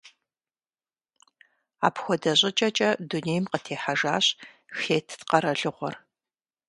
[1.87, 4.25] Апхуэдэ щӏыкӏэкӏэ дунейм къытехьэжащ
[4.79, 5.95] Хетт къэралыгъуэр.